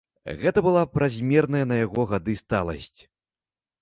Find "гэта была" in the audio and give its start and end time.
0.43-0.83